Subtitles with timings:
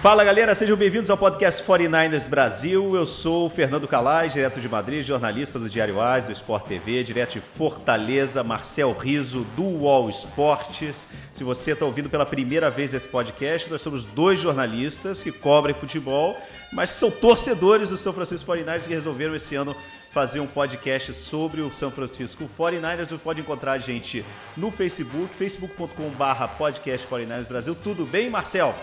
[0.00, 2.94] Fala galera, sejam bem-vindos ao podcast 49ers Brasil.
[2.94, 7.02] Eu sou o Fernando Calais, direto de Madrid, jornalista do Diário AS, do Sport TV,
[7.02, 11.08] direto de Fortaleza, Marcel Riso, do UOL Esportes.
[11.32, 15.74] Se você está ouvindo pela primeira vez esse podcast, nós somos dois jornalistas que cobrem
[15.74, 16.38] futebol,
[16.72, 19.74] mas que são torcedores do São Francisco 49ers que resolveram esse ano
[20.12, 23.08] fazer um podcast sobre o São Francisco 49ers.
[23.08, 24.24] Você pode encontrar a gente
[24.56, 27.74] no Facebook, facebook.com.br podcast 49ers Brasil.
[27.74, 28.76] Tudo bem, Marcel?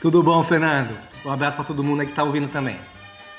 [0.00, 0.96] Tudo bom, Fernando?
[1.24, 2.76] Um abraço para todo mundo aí que tá ouvindo também.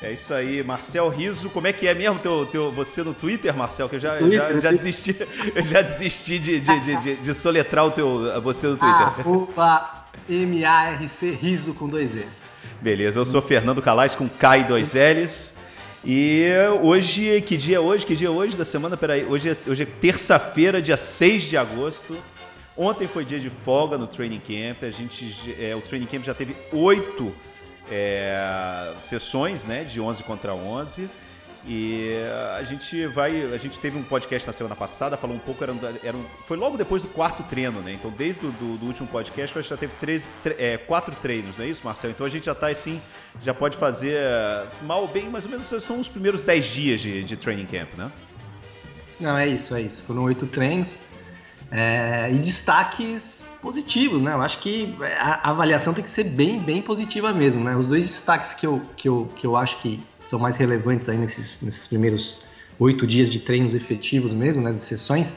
[0.02, 1.50] É isso aí, Marcel Riso.
[1.50, 3.90] Como é que é mesmo teu, teu, você no Twitter, Marcel?
[3.90, 7.34] Que eu já, Twitter, já, já desisti, eu já desisti de, de, de, de, de
[7.34, 9.08] soletrar o teu, você no Twitter.
[9.20, 12.58] Arroba M-A-R-C Riso com dois S.
[12.82, 15.56] Beleza, eu sou Fernando Calais com K e dois L's.
[16.06, 16.48] E
[16.82, 18.06] hoje, que dia é hoje?
[18.06, 18.96] Que dia é hoje da semana?
[18.96, 22.16] Peraí, hoje é, hoje é terça-feira, dia 6 de agosto.
[22.78, 24.84] Ontem foi dia de folga no training camp.
[24.84, 27.34] A gente, é, o training camp já teve oito
[27.90, 31.10] é, sessões, né, de 11 contra 11.
[31.70, 32.14] E
[32.56, 35.74] a gente vai, a gente teve um podcast na semana passada, falou um pouco, era,
[36.02, 37.92] era foi logo depois do quarto treino, né?
[37.92, 41.58] Então, desde o do, do último podcast, a gente já teve três, é, quatro treinos,
[41.58, 42.14] não é isso, Marcelo?
[42.14, 43.02] Então a gente já está assim,
[43.42, 44.18] já pode fazer
[44.84, 47.96] mal ou bem, mais ou menos são os primeiros dez dias de, de training camp,
[47.98, 48.10] né?
[49.20, 50.04] Não, é isso, é isso.
[50.04, 50.98] Foram oito treinos.
[51.70, 54.34] É, e destaques positivos, né?
[54.34, 57.76] Eu acho que a avaliação tem que ser bem, bem positiva mesmo, né?
[57.76, 61.18] Os dois destaques que eu, que eu, que eu acho que são mais relevantes aí
[61.18, 62.46] nesses, nesses primeiros
[62.80, 64.72] oito dias de treinos efetivos mesmo, né?
[64.72, 65.36] De sessões,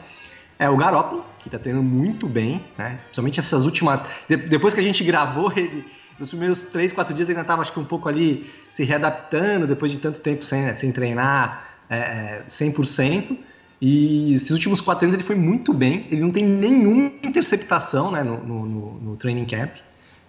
[0.59, 3.01] é o Garópolo, que tá treinando muito bem, né?
[3.05, 4.05] Principalmente essas últimas...
[4.29, 5.85] depois que a gente gravou ele...
[6.19, 9.67] Nos primeiros três, quatro dias ele ainda estava, acho que um pouco ali se readaptando,
[9.67, 13.39] depois de tanto tempo sem, sem treinar é, 100%.
[13.81, 16.07] E esses últimos quatro anos ele foi muito bem.
[16.11, 19.71] Ele não tem nenhuma interceptação né, no, no, no training camp.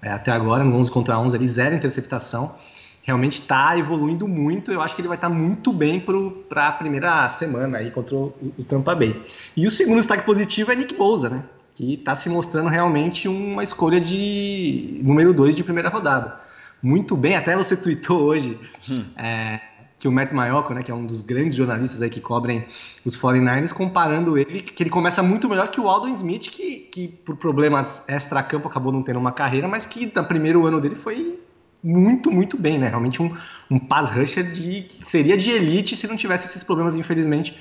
[0.02, 2.56] É, até agora, no 11 contra 11, ele zero interceptação.
[3.04, 4.72] Realmente está evoluindo muito.
[4.72, 6.00] Eu acho que ele vai estar tá muito bem
[6.48, 9.20] para a primeira semana aí contra o, o, Tampa Bay.
[9.56, 11.44] E o segundo destaque positivo é Nick Bosa, né?
[11.76, 16.40] Que está se mostrando realmente uma escolha de número 2 de primeira rodada.
[16.82, 18.58] Muito bem, até você tweetou hoje.
[18.90, 19.06] Hum.
[19.18, 19.60] É,
[20.02, 22.66] que o Matt Maiocco, né, que é um dos grandes jornalistas aí que cobrem
[23.06, 27.08] os 49ers, comparando ele, que ele começa muito melhor que o Aldon Smith, que, que
[27.08, 31.40] por problemas extra-campo acabou não tendo uma carreira, mas que no primeiro ano dele foi
[31.84, 32.90] muito, muito bem, né?
[32.90, 33.32] Realmente um,
[33.70, 37.56] um pass rusher de, que seria de elite se não tivesse esses problemas, infelizmente,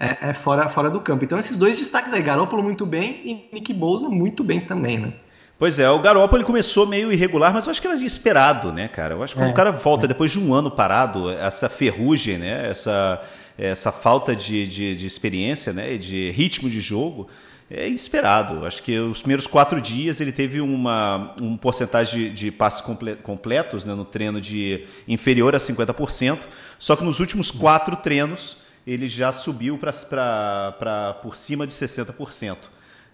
[0.00, 1.24] é, é fora, fora do campo.
[1.24, 5.12] Então esses dois destaques aí, Garoppolo muito bem e Nick Bosa muito bem também, né?
[5.58, 8.88] Pois é, o Garoppolo ele começou meio irregular, mas eu acho que era esperado, né,
[8.88, 9.14] cara?
[9.14, 10.08] Eu acho que quando é, o cara volta é.
[10.08, 13.22] depois de um ano parado, essa ferrugem, né, essa,
[13.56, 17.26] essa falta de, de, de experiência, né, de ritmo de jogo,
[17.70, 18.66] é inesperado.
[18.66, 23.16] Acho que os primeiros quatro dias ele teve uma um porcentagem de, de passes comple,
[23.16, 26.44] completos né, no treino de inferior a 50%,
[26.78, 32.56] só que nos últimos quatro treinos ele já subiu para por cima de 60%.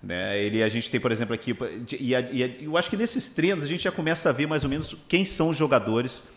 [0.02, 0.42] Né?
[0.42, 1.56] Ele, a gente tem, por exemplo, aqui,
[1.98, 4.70] e, e, eu acho que nesses treinos a gente já começa a ver mais ou
[4.70, 6.28] menos quem são os jogadores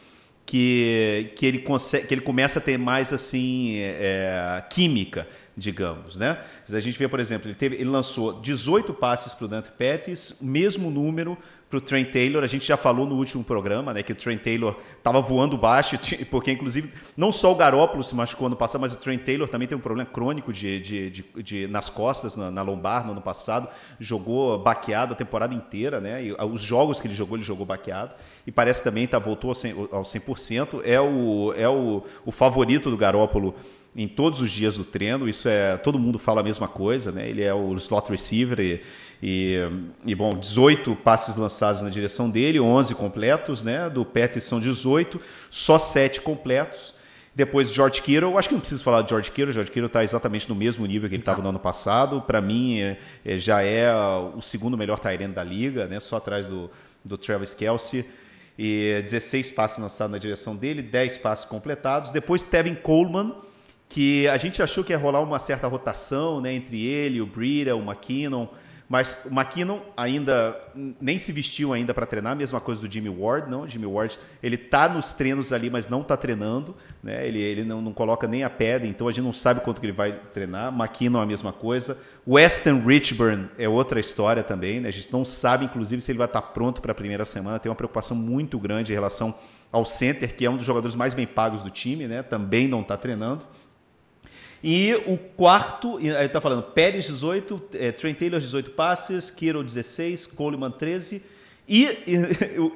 [0.46, 5.28] que, que, ele, consegue, que ele começa a ter mais assim é, química,
[5.58, 6.16] digamos.
[6.18, 6.38] Né?
[6.72, 10.38] A gente vê, por exemplo, ele, teve, ele lançou 18 passes para o Dante Pettis,
[10.40, 11.36] mesmo número
[11.70, 12.44] para o Trent Taylor.
[12.44, 15.98] A gente já falou no último programa, né, que o Trent Taylor estava voando baixo,
[16.30, 19.68] porque inclusive não só o Garópolo se machucou ano passado, mas o Trent Taylor também
[19.68, 23.22] tem um problema crônico de, de, de, de nas costas, na, na, lombar no ano
[23.22, 23.68] passado.
[24.00, 26.24] Jogou baqueado a temporada inteira, né?
[26.24, 28.14] E os jogos que ele jogou, ele jogou baqueado.
[28.46, 29.90] E parece também tá, voltou ao 100%.
[29.92, 30.82] Ao 100%.
[30.84, 33.56] É, o, é o, o favorito do Garópolo
[33.96, 35.28] em todos os dias do treino.
[35.28, 37.28] Isso é todo mundo fala a mesma coisa, né?
[37.30, 38.82] Ele é o slot receiver e,
[39.24, 39.58] e,
[40.06, 43.90] e, bom, 18 passes lançados na direção dele, 11 completos, né?
[43.90, 45.20] Do Pettis são 18,
[45.50, 46.94] só 7 completos.
[47.34, 50.48] Depois George Kittle, acho que não preciso falar de George Kittle, George Kittle está exatamente
[50.48, 52.22] no mesmo nível que ele estava no ano passado.
[52.22, 56.00] Para mim, é, é, já é o segundo melhor Tyrant da liga, né?
[56.00, 56.72] Só atrás do,
[57.04, 58.06] do Travis Kelsey.
[58.58, 62.12] E 16 passes lançados na direção dele, 10 passes completados.
[62.12, 63.36] Depois Tevin Coleman,
[63.90, 67.76] que a gente achou que ia rolar uma certa rotação né, entre ele, o Breida,
[67.76, 68.48] o McKinnon,
[68.88, 70.56] Mas o McKinnon ainda
[71.02, 73.62] nem se vestiu ainda para treinar, mesma coisa do Jimmy Ward, não?
[73.62, 77.28] O Jimmy Ward, ele tá nos treinos ali, mas não tá treinando, né?
[77.28, 79.88] Ele, ele não, não coloca nem a pedra, então a gente não sabe quanto que
[79.88, 80.72] ele vai treinar.
[80.72, 81.98] McKinnon a mesma coisa.
[82.28, 84.90] Weston Richburn é outra história também, né?
[84.90, 87.58] A gente não sabe, inclusive, se ele vai estar tá pronto para a primeira semana.
[87.58, 89.34] Tem uma preocupação muito grande em relação
[89.72, 92.22] ao center, que é um dos jogadores mais bem pagos do time, né?
[92.22, 93.46] Também não está treinando.
[94.64, 100.28] E o quarto, ele está falando Pérez 18, é, Trent Taylor 18 passes, Kiro 16,
[100.28, 101.22] Coleman 13.
[101.68, 102.16] E, e,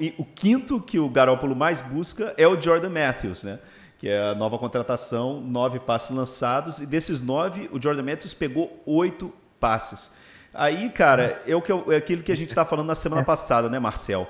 [0.00, 3.58] e, o quinto que o Garoppolo mais busca é o Jordan Matthews, né?
[4.00, 6.80] que é a nova contratação, nove passes lançados.
[6.80, 9.30] E desses nove, o Jordan Matthews pegou oito
[9.60, 10.10] passes.
[10.54, 13.20] Aí, cara, é, o que eu, é aquilo que a gente estava falando na semana
[13.22, 13.24] é.
[13.24, 14.28] passada, né, Marcel?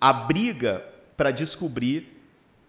[0.00, 0.82] A briga
[1.18, 2.16] para descobrir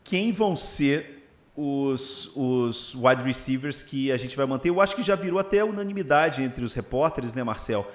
[0.04, 1.21] quem vão ser
[1.56, 4.70] os, os wide receivers que a gente vai manter.
[4.70, 7.90] Eu acho que já virou até unanimidade entre os repórteres, né, Marcel?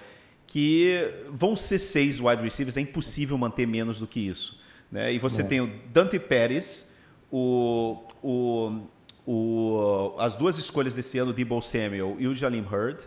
[0.46, 4.60] Que vão ser seis wide receivers, é impossível manter menos do que isso.
[4.90, 5.12] Né?
[5.12, 6.88] E você tem o Dante Pérez,
[7.30, 8.82] o, o,
[9.26, 13.02] o, as duas escolhas desse ano, o Debo Samuel e o Jalim Hurd,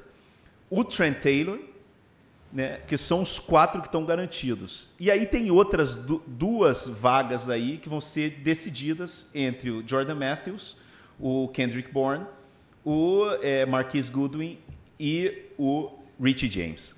[0.70, 1.60] o Trent Taylor,
[2.52, 4.90] né, que são os quatro que estão garantidos.
[5.00, 10.16] E aí tem outras du duas vagas aí que vão ser decididas entre o Jordan
[10.16, 10.78] Matthews,
[11.20, 12.26] o Kendrick Bourne,
[12.84, 14.58] o é, Marquise Goodwin
[15.00, 16.96] e o Richie James.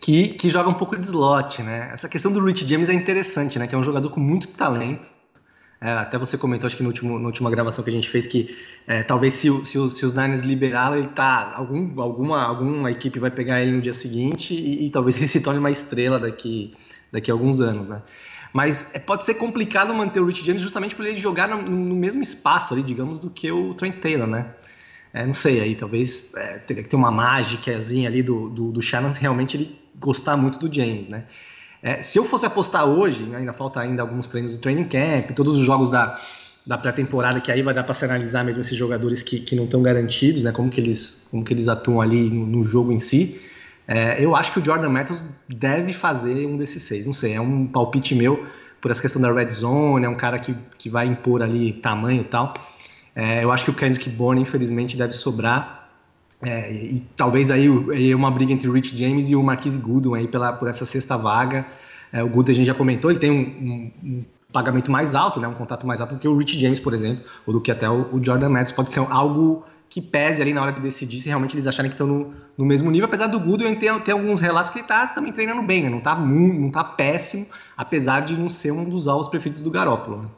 [0.00, 1.90] Que, que joga um pouco de slot, né?
[1.92, 3.66] Essa questão do Richie James é interessante, né?
[3.66, 5.17] Que é um jogador com muito talento
[5.80, 8.26] é, até você comentou, acho que no último, na última gravação que a gente fez,
[8.26, 11.52] que é, talvez se, se, os, se os Niners liberarem, ele tá.
[11.54, 15.40] Algum, alguma, alguma equipe vai pegar ele no dia seguinte e, e, talvez ele se
[15.40, 16.74] torne uma estrela daqui,
[17.12, 18.02] daqui a alguns anos, né?
[18.52, 21.94] Mas é, pode ser complicado manter o Rich James justamente por ele jogar no, no,
[21.94, 24.54] mesmo espaço ali, digamos, do que o Trent Taylor, né?
[25.12, 28.82] É, não sei, aí talvez é, teria que ter uma mágicazinha ali do, do, do
[28.82, 31.24] Shannon se realmente ele gostar muito do James, né?
[31.82, 35.56] É, se eu fosse apostar hoje, ainda falta ainda alguns treinos do training camp, todos
[35.56, 36.18] os jogos da,
[36.66, 39.64] da pré-temporada, que aí vai dar para se analisar mesmo esses jogadores que, que não
[39.64, 40.52] estão garantidos, né?
[40.52, 43.40] Como que eles, como que eles atuam ali no, no jogo em si.
[43.86, 47.06] É, eu acho que o Jordan Matthews deve fazer um desses seis.
[47.06, 48.44] Não sei, é um palpite meu
[48.80, 52.20] por essa questão da red zone, é um cara que, que vai impor ali tamanho
[52.20, 52.54] e tal.
[53.14, 55.87] É, eu acho que o Kendrick Bourne, infelizmente, deve sobrar
[56.42, 60.18] é, e talvez aí, aí uma briga entre o Rich James e o Marquise Goodwin
[60.18, 61.66] aí pela, por essa sexta vaga.
[62.12, 65.40] É, o Goodwin a gente já comentou, ele tem um, um, um, pagamento mais alto,
[65.40, 67.70] né, um contrato mais alto do que o Rich James, por exemplo, ou do que
[67.70, 68.72] até o, o Jordan Matthews.
[68.72, 71.94] Pode ser algo que pese ali na hora de decidir se realmente eles acharem que
[71.94, 75.06] estão no, no mesmo nível, apesar do Goodwin ter, ter alguns relatos que ele está
[75.08, 75.90] também treinando bem, né?
[75.90, 77.46] não está não tá péssimo,
[77.76, 80.22] apesar de não ser um dos alvos preferidos do Garópolo.
[80.22, 80.28] Né?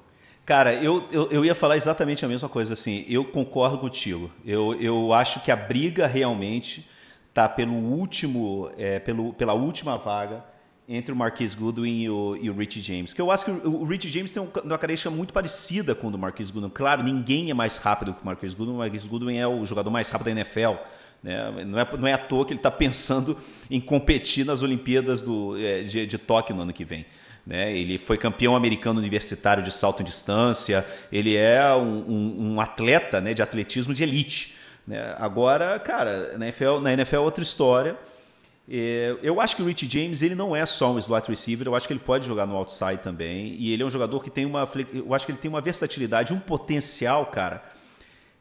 [0.50, 4.32] Cara, eu, eu, eu, ia falar exatamente a mesma coisa, assim, eu concordo contigo.
[4.44, 6.90] Eu, eu acho que a briga realmente
[7.32, 10.44] tá pelo último, é, pelo, pela última vaga
[10.88, 13.12] entre o Marquis Goodwin e o, e o Richie James.
[13.12, 16.10] Que eu acho que o, o Richie James tem uma característica muito parecida com o
[16.10, 16.70] do Marquis Goodwin.
[16.70, 18.74] Claro, ninguém é mais rápido que o Marquis Goodwin.
[18.74, 20.82] O Marquis Goodwin é o jogador mais rápido da NFL.
[21.22, 21.64] Né?
[21.64, 23.38] Não, é, não é à toa que ele está pensando
[23.70, 27.06] em competir nas Olimpíadas do, é, de, de Tóquio no ano que vem.
[27.50, 27.76] Né?
[27.76, 30.86] Ele foi campeão americano universitário de salto em distância.
[31.10, 34.54] Ele é um, um, um atleta né, de atletismo de elite.
[34.86, 35.16] Né?
[35.18, 37.96] Agora, cara, na NFL, na NFL é outra história.
[38.70, 41.74] É, eu acho que o Rich James ele não é só um slot receiver, eu
[41.74, 43.56] acho que ele pode jogar no outside também.
[43.58, 44.68] E ele é um jogador que tem uma.
[44.94, 47.64] Eu acho que ele tem uma versatilidade, um potencial, cara,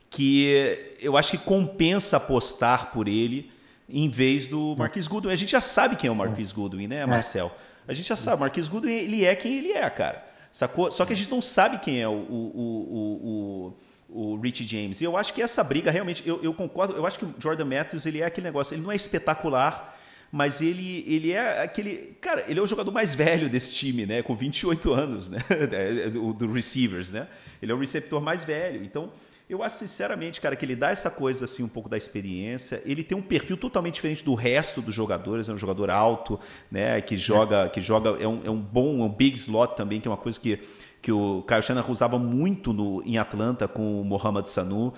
[0.08, 3.52] que eu acho que compensa apostar por ele
[3.90, 5.34] em vez do Marquis Goodwin.
[5.34, 7.69] A gente já sabe quem é o Marquis Goodwin, né, é.
[7.90, 10.24] A gente já sabe, o Marquis Goodwin, ele é quem ele é, cara.
[10.52, 10.92] Sacou?
[10.92, 13.74] Só que a gente não sabe quem é o, o,
[14.08, 15.02] o, o, Rich James.
[15.02, 17.66] E eu acho que essa briga, realmente, eu, eu concordo, eu acho que o Jordan
[17.66, 19.98] Matthews, ele é aquele negócio, ele não é espetacular,
[20.32, 22.16] mas ele, ele é aquele.
[22.22, 24.22] Cara, ele é o jogador mais velho desse time, né?
[24.22, 25.40] Com 28 anos, né?
[26.14, 27.28] do, do receivers, né?
[27.60, 28.84] Ele é o receptor mais velho.
[28.84, 29.12] Então,
[29.50, 32.84] eu acho sinceramente, cara, que ele dá essa coisa assim um pouco da experiência.
[32.86, 35.50] Ele tem um perfil totalmente diferente do resto dos jogadores.
[35.50, 36.40] É um jogador alto,
[36.70, 37.02] né?
[37.02, 37.70] Que joga, é.
[37.70, 40.18] que joga é um, é um bom, é um big slot também, que é uma
[40.18, 40.60] coisa que,
[41.02, 44.94] que o Kyle Shanahan usava muito no, em Atlanta com o Mohamed Sanu.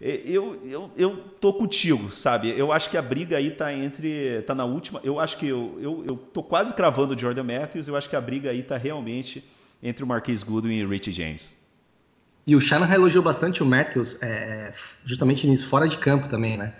[0.00, 2.50] Eu, eu, eu tô contigo, sabe?
[2.58, 4.42] Eu acho que a briga aí tá entre.
[4.42, 5.00] tá na última.
[5.04, 7.86] Eu acho que eu, eu, eu tô quase cravando o Jordan Matthews.
[7.86, 9.44] Eu acho que a briga aí tá realmente
[9.80, 11.61] entre o Marquise Goodwin e o Richie James.
[12.46, 14.72] E o Shanahan elogiou bastante o Matthews, é,
[15.04, 16.72] justamente nisso, fora de campo também, né?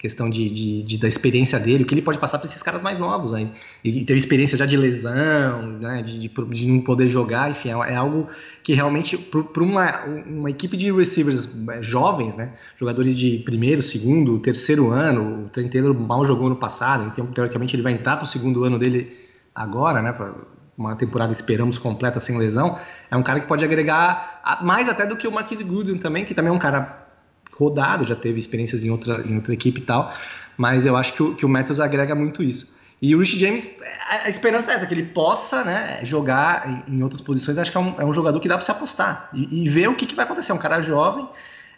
[0.00, 2.80] questão de, de, de, da experiência dele, o que ele pode passar para esses caras
[2.80, 3.52] mais novos aí.
[3.84, 7.92] Ele teve experiência já de lesão, né, de, de, de não poder jogar, enfim, é,
[7.92, 8.26] é algo
[8.62, 14.38] que realmente, para uma, uma equipe de receivers é, jovens, né, jogadores de primeiro, segundo,
[14.38, 18.24] terceiro ano, o Trent Taylor mal jogou no passado, então teoricamente ele vai entrar para
[18.24, 19.14] o segundo ano dele
[19.54, 20.32] agora, né, pra,
[20.80, 22.78] uma temporada esperamos completa sem lesão,
[23.10, 26.34] é um cara que pode agregar mais até do que o Marquise Goodwin também, que
[26.34, 27.06] também é um cara
[27.54, 30.12] rodado, já teve experiências em outra, em outra equipe e tal,
[30.56, 32.74] mas eu acho que o, que o Matthews agrega muito isso.
[33.02, 37.02] E o Rich James, a, a esperança é essa, que ele possa né, jogar em,
[37.02, 37.56] outras posições.
[37.56, 39.88] Acho que é um, é um, jogador que dá para se apostar e, e, ver
[39.88, 40.52] o que, que vai acontecer.
[40.52, 41.26] É um cara jovem,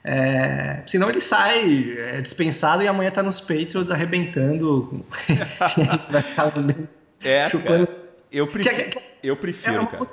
[0.04, 5.04] é, senão ele sai é, dispensado e amanhã tá nos Patriots arrebentando.
[7.23, 7.87] é, chupando.
[7.87, 8.01] Cara,
[8.33, 10.05] eu prefiro, que, que, eu prefiro é cara.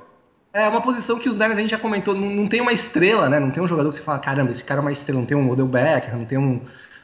[0.51, 3.29] É uma posição que os Niners a gente já comentou, não, não, tem uma estrela,
[3.29, 3.39] né?
[3.39, 5.37] Não tem um jogador que você fala, caramba, esse cara é uma estrela, não tem
[5.37, 6.61] um Odell Becker, não tem um,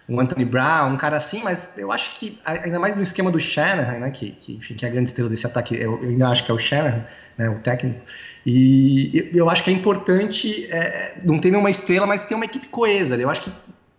[0.10, 3.40] um Anthony Brown, um cara assim, mas eu acho que, ainda mais no esquema do
[3.40, 4.10] Shanahan, né?
[4.10, 6.50] Que, que, enfim, que é a grande estrela desse ataque, eu, eu ainda acho que
[6.50, 7.06] é o Shanahan,
[7.38, 7.50] né?
[7.50, 8.02] O técnico.
[8.46, 12.68] E eu, acho que é importante, é, não tem nenhuma estrela, mas tem uma equipe
[12.68, 13.16] coesa.
[13.16, 13.52] Eu acho que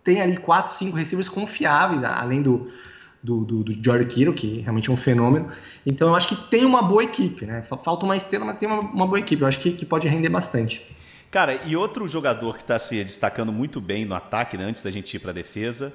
[0.03, 2.71] tem ali quatro, cinco receivers confiáveis, além do,
[3.27, 5.49] do, do, do George Kittle, que realmente é um fenômeno.
[5.85, 7.63] Então eu acho que tem uma boa equipe, né?
[7.63, 9.43] Falta uma estrela, mas tem uma, uma boa equipe.
[9.43, 10.87] Eu acho que, que pode render bastante.
[11.31, 14.91] Cara, e outro jogador que está se destacando muito bem no ataque, né, antes da
[14.91, 15.93] gente ir para a defesa,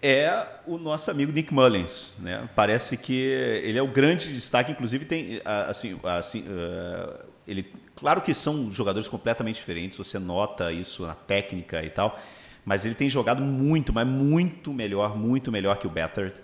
[0.00, 2.16] é o nosso amigo Nick Mullins.
[2.20, 2.48] Né?
[2.54, 7.66] Parece que ele é o grande destaque, inclusive tem assim, assim uh, ele,
[7.96, 12.18] claro que são jogadores completamente diferentes, você nota isso na técnica e tal,
[12.64, 16.34] mas ele tem jogado muito, mas muito melhor, muito melhor que o Beathard.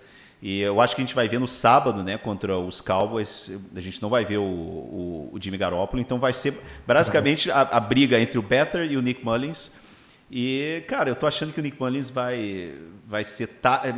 [0.44, 3.50] E eu acho que a gente vai ver no sábado, né, contra os Cowboys.
[3.74, 7.62] A gente não vai ver o, o, o Jimmy Garoppolo, então vai ser basicamente a,
[7.62, 9.72] a, briga entre o Better e o Nick Mullins.
[10.30, 12.74] E, cara, eu tô achando que o Nick Mullins vai,
[13.06, 13.48] vai ser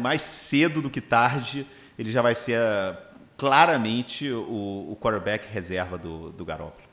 [0.01, 1.67] mais cedo do que tarde.
[1.99, 2.61] Ele já vai ser
[3.37, 6.87] claramente o, o quarterback reserva do, do Garoppolo.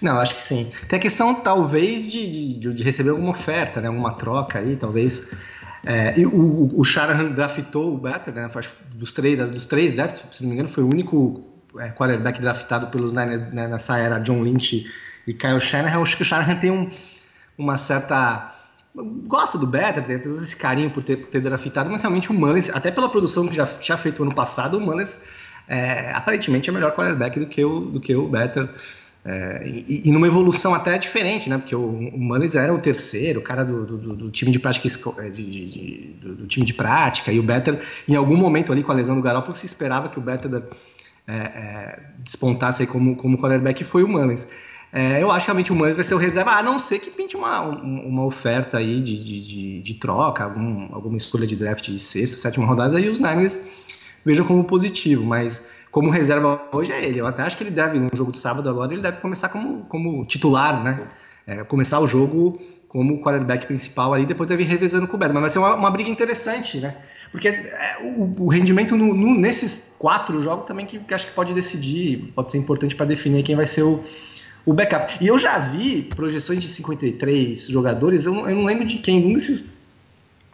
[0.00, 0.70] Não, acho que sim.
[0.88, 3.88] Tem a questão, talvez, de, de, de receber alguma oferta, né?
[3.88, 5.32] alguma troca aí, talvez
[5.84, 8.50] é, e o, o Shanahan draftou o Better, né?
[8.94, 11.44] Dos três, dos três drafts, se não me engano, foi o único
[11.78, 14.86] é, quarterback draftado pelos Niners né, nessa era, John Lynch
[15.26, 16.02] e Kyle Shanahan.
[16.02, 16.90] Acho que o Shanahan tem um,
[17.56, 18.54] uma certa
[19.26, 22.68] gosta do Better, tem esse carinho por ter, por ter draftado, mas realmente o Mullins,
[22.70, 25.20] até pela produção que já tinha feito ano passado, o Mullins
[25.68, 28.68] é, aparentemente é melhor quarterback do que o, do que o Better.
[29.30, 31.58] É, e, e, numa evolução até diferente, né?
[31.58, 35.28] Porque o, o era o terceiro, o cara do, do, do time de prática é,
[35.28, 38.90] de, de, de, do, time de prática, e o Better, em algum momento ali com
[38.90, 40.62] a lesão do Garoppolo, se esperava que o Better
[41.26, 44.48] é, é, despontasse como, como quarterback, e foi o Mullins.
[44.90, 47.10] É, eu acho que realmente o Mullins vai ser o reserva, a não ser que
[47.10, 51.98] pinte uma, uma oferta aí de, de, de, troca, algum, alguma escolha de draft de
[51.98, 53.60] sexta, sétima rodada, e os Niners
[54.24, 55.68] vejam como positivo, mas
[55.98, 57.18] como reserva hoje é ele.
[57.18, 59.84] Eu até acho que ele deve, no jogo de sábado agora, ele deve começar como,
[59.86, 61.08] como titular, né?
[61.44, 65.42] É, começar o jogo como quarterback principal ali, depois deve ir revezando com o Berman.
[65.42, 66.94] Mas vai ser uma, uma briga interessante, né?
[67.32, 71.32] Porque é, o, o, rendimento no, no, nesses quatro jogos também que, que, acho que
[71.32, 74.04] pode decidir, pode ser importante para definir quem vai ser o,
[74.64, 75.18] o backup.
[75.20, 79.32] E eu já vi projeções de 53 jogadores, eu, eu não lembro de quem, um
[79.32, 79.76] desses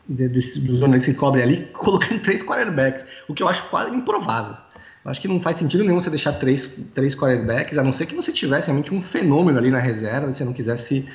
[0.08, 4.56] desses jornalistas que cobrem ali, colocando três quarterbacks, o que eu acho quase improvável.
[5.04, 8.14] Acho que não faz sentido nenhum você deixar três, três quarterbacks, a não ser que
[8.14, 11.06] você tivesse realmente um fenômeno ali na reserva, se você não quisesse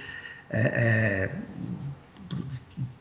[0.49, 1.31] é, é,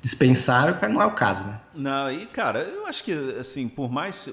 [0.00, 1.60] dispensar, não é o caso, né?
[1.74, 4.28] Não, e cara, eu acho que assim, por mais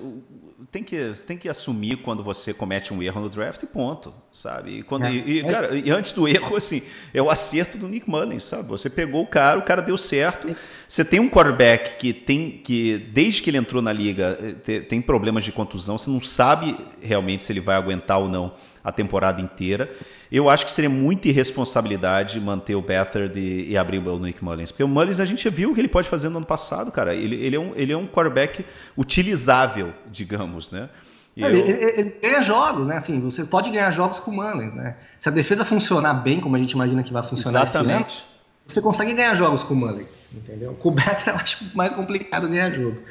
[0.72, 4.80] tem que tem que assumir quando você comete um erro no draft e ponto, sabe?
[4.80, 6.82] E quando é, e, e, cara, e antes do erro assim,
[7.14, 8.70] é o acerto do Nick Mullins, sabe?
[8.70, 10.56] Você pegou o cara, o cara deu certo.
[10.88, 15.02] Você tem um quarterback que tem que desde que ele entrou na liga eh, tem
[15.02, 18.54] problemas de contusão, você não sabe realmente se ele vai aguentar ou não
[18.86, 19.92] a temporada inteira.
[20.32, 24.72] Eu acho que seria muita irresponsabilidade manter o Beathard e, e abrir o Nick Mullins.
[24.72, 27.16] Porque o Mullins a gente viu o que ele pode fazer no ano passado, cara.
[27.16, 28.64] Ele, ele, é, um, ele é um quarterback
[28.96, 30.88] utilizável, digamos, né?
[31.36, 31.66] Ele, eu...
[31.66, 32.96] ele, ele, ganha jogos, né?
[32.96, 34.98] Assim, você pode ganhar jogos com o Mullins, né?
[35.18, 38.08] Se a defesa funcionar bem, como a gente imagina que vai funcionar Exatamente.
[38.08, 40.74] esse ano, você consegue ganhar jogos com o Mullins, entendeu?
[40.76, 43.02] Com o Beathard eu acho mais complicado ganhar jogo.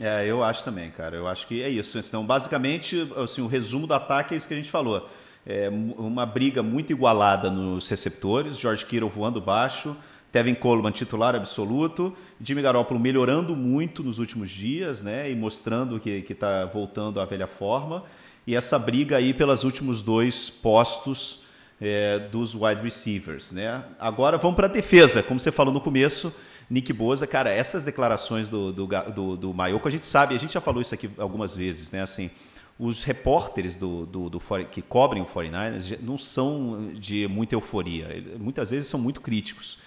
[0.00, 1.14] É, eu acho também, cara.
[1.14, 1.98] Eu acho que é isso.
[1.98, 5.08] Então, basicamente, assim, o resumo do ataque é isso que a gente falou.
[5.46, 9.96] É uma briga muito igualada nos receptores, George Kittle voando baixo,
[10.30, 16.24] Tevin Coleman titular absoluto, Jimmy Garoppolo melhorando muito nos últimos dias, né, e mostrando que
[16.28, 18.04] está voltando à velha forma,
[18.46, 21.40] e essa briga aí pelos últimos dois postos
[21.80, 23.82] é, dos wide receivers, né.
[23.98, 26.34] Agora vamos para a defesa, como você falou no começo,
[26.70, 30.54] Nick Boza, cara, essas declarações do, do, do, do Maioco, a gente sabe, a gente
[30.54, 32.00] já falou isso aqui algumas vezes, né?
[32.00, 32.30] Assim,
[32.78, 38.24] os repórteres do, do, do, que cobrem o 49ers não são de muita euforia.
[38.38, 39.78] Muitas vezes são muito críticos.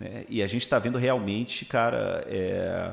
[0.00, 0.24] Né?
[0.28, 2.92] E a gente está vendo realmente, cara, é,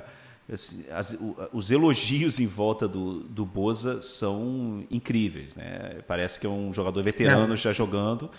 [0.92, 1.18] as,
[1.51, 5.56] os elogios em volta do, do Boza são incríveis.
[5.56, 6.01] Né?
[6.08, 8.30] Parece que é um jogador veterano já jogando.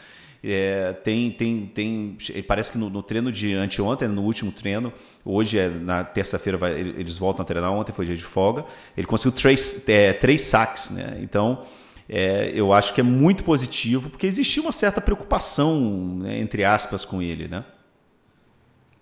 [0.43, 2.17] É, tem, tem, tem,
[2.47, 4.93] parece que no, no, treino de anteontem, no último treino,
[5.25, 8.65] hoje é na terça-feira eles voltam a treinar, ontem foi dia de folga,
[8.97, 11.19] ele conseguiu três, é, três saques, né?
[11.21, 11.63] Então
[12.09, 17.05] é, eu acho que é muito positivo, porque existia uma certa preocupação, né, entre aspas,
[17.05, 17.65] com ele, né?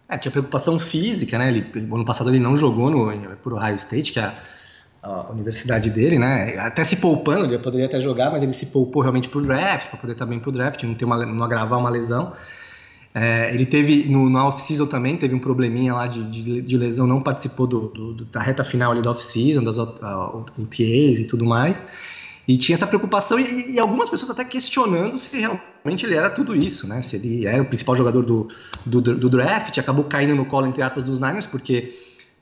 [0.09, 1.49] É, tinha preocupação física, né?
[1.49, 4.35] Ele, ano passado ele não jogou no, por Ohio State, que é
[5.31, 6.57] universidade dele, né?
[6.59, 9.99] Até se poupando, ele poderia até jogar, mas ele se poupou realmente pro draft, para
[9.99, 12.33] poder estar bem pro draft, não, ter uma, não agravar uma lesão.
[13.15, 17.07] É, ele teve, no, no off-season também, teve um probleminha lá de, de, de lesão,
[17.07, 21.87] não participou do, do, da reta final ali da off-season, das OTAs e tudo mais.
[22.47, 26.55] E tinha essa preocupação, e, e, algumas pessoas até questionando se realmente ele era tudo
[26.55, 27.01] isso, né?
[27.01, 28.49] Se ele era o principal jogador do,
[28.85, 31.93] do, do draft, acabou caindo no colo, entre aspas, dos Niners, porque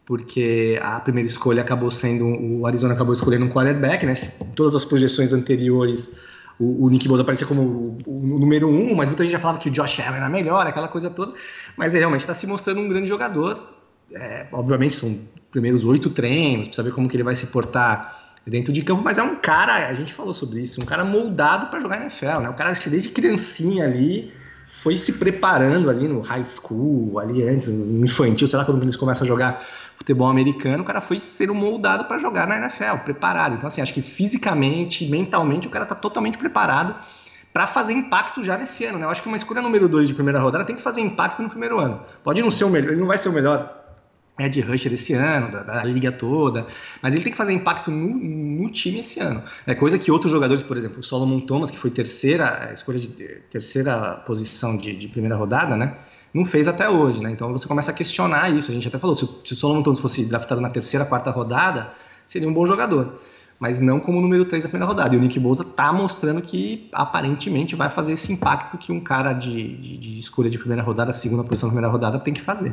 [0.07, 4.15] porque a primeira escolha acabou sendo o Arizona acabou escolhendo um quarterback, né?
[4.55, 6.17] Todas as projeções anteriores
[6.59, 9.59] o, o Nick Bosa aparecia como o, o, número um, mas muita gente já falava
[9.59, 11.33] que o Josh Allen era melhor, aquela coisa toda.
[11.77, 13.59] Mas ele realmente está se mostrando um grande jogador.
[14.13, 15.19] É, obviamente são
[15.51, 19.17] primeiros oito treinos, precisa ver como que ele vai se portar dentro de campo, mas
[19.17, 22.51] é um cara, a gente falou sobre isso, um cara moldado para jogar NFL, né?
[22.51, 24.31] O cara desde criancinha ali
[24.67, 28.97] foi se preparando ali no high school, ali antes, no infantil, sei lá, quando eles
[28.97, 33.55] começam a jogar futebol americano, o cara foi sendo moldado para jogar na NFL, preparado.
[33.55, 36.95] Então, assim, acho que fisicamente, mentalmente, o cara tá totalmente preparado
[37.53, 39.05] para fazer impacto já nesse ano, né?
[39.05, 41.49] Eu acho que uma escolha número 2 de primeira rodada tem que fazer impacto no
[41.49, 42.03] primeiro ano.
[42.23, 43.85] Pode não ser o melhor, ele não vai ser o melhor
[44.39, 46.67] Ed Rusher esse ano, da, da, liga toda,
[47.01, 49.45] mas ele tem que fazer impacto no, no, time esse ano.
[49.65, 53.09] É coisa que outros jogadores, por exemplo, o Solomon Thomas, que foi terceira escolha de
[53.09, 55.97] terceira posição de, de primeira rodada, né?
[56.35, 57.31] Não fez até hoje, né?
[57.31, 58.71] Então você começa a questionar isso.
[58.71, 61.91] A gente até falou, se, se o Solomon Thomas fosse draftado na terceira, quarta rodada,
[62.27, 63.19] seria um bom jogador
[63.59, 65.15] mas não como número 3 da primeira rodada.
[65.15, 69.33] E o Nick Bosa está mostrando que aparentemente vai fazer esse impacto que um cara
[69.33, 72.73] de, de, de, escolha de primeira rodada, segunda posição da primeira rodada, tem que fazer.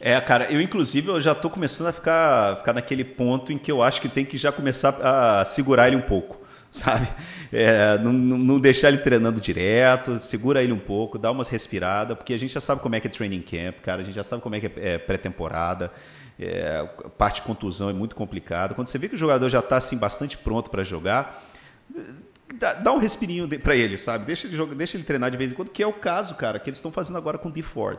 [0.00, 3.70] É, cara, eu inclusive eu já estou começando a ficar, ficar naquele ponto em que
[3.70, 6.40] eu acho que tem que já começar a segurar ele um pouco,
[6.72, 7.06] sabe?
[7.54, 12.32] É, não, não, deixar ele treinando direto, segura ele um pouco, dá umas respiradas, porque
[12.32, 14.40] a gente já sabe como é que é training camp, cara, a gente já sabe
[14.40, 15.92] como é que é pré-temporada.
[16.40, 16.82] É,
[17.18, 18.74] parte de contusão é muito complicada.
[18.74, 21.44] Quando você vê que o jogador já está assim, bastante pronto para jogar,
[22.54, 24.24] dá, dá, um respirinho para ele, sabe?
[24.24, 26.58] Deixa ele, jogar, deixa ele treinar de vez em quando, que é o caso, cara,
[26.58, 27.60] que eles estão fazendo agora com o D.
[27.60, 27.98] Ford.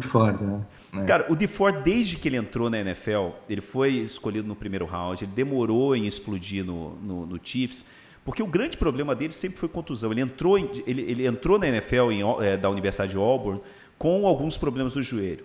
[0.00, 0.64] Ford, né?
[0.94, 1.04] É.
[1.04, 1.46] Cara, o D.
[1.46, 5.94] Ford, desde que ele entrou na NFL, ele foi escolhido no primeiro round, ele demorou
[5.96, 7.84] em explodir no, no, no Chiefs,
[8.24, 10.12] porque o grande problema dele sempre foi contusão.
[10.12, 13.60] Ele entrou, em, ele, ele entrou na NFL em, é, da Universidade de Auburn
[13.98, 15.44] com alguns problemas do joelho.